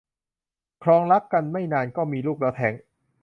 [0.83, 2.73] ครองรักกันไม่นานก็มีลูกแล้วแท้ง